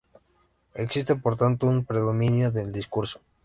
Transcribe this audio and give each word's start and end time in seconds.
Existe, 0.73 1.15
por 1.15 1.35
tanto, 1.35 1.67
un 1.67 1.85
predominio 1.85 2.49
del 2.49 2.71
discurso. 2.71 3.21